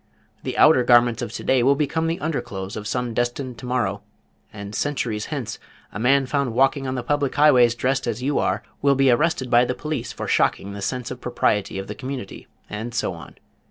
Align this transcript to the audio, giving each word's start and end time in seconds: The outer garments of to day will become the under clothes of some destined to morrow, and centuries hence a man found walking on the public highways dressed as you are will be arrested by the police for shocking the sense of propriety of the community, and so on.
The 0.41 0.57
outer 0.57 0.83
garments 0.83 1.21
of 1.21 1.31
to 1.33 1.43
day 1.43 1.61
will 1.61 1.75
become 1.75 2.07
the 2.07 2.19
under 2.19 2.41
clothes 2.41 2.75
of 2.75 2.87
some 2.87 3.13
destined 3.13 3.59
to 3.59 3.67
morrow, 3.67 4.01
and 4.51 4.73
centuries 4.73 5.27
hence 5.27 5.59
a 5.91 5.99
man 5.99 6.25
found 6.25 6.55
walking 6.55 6.87
on 6.87 6.95
the 6.95 7.03
public 7.03 7.35
highways 7.35 7.75
dressed 7.75 8.07
as 8.07 8.23
you 8.23 8.39
are 8.39 8.63
will 8.81 8.95
be 8.95 9.11
arrested 9.11 9.51
by 9.51 9.63
the 9.63 9.75
police 9.75 10.11
for 10.11 10.27
shocking 10.27 10.73
the 10.73 10.81
sense 10.81 11.11
of 11.11 11.21
propriety 11.21 11.77
of 11.77 11.85
the 11.85 11.93
community, 11.93 12.47
and 12.67 12.95
so 12.95 13.13
on. 13.13 13.35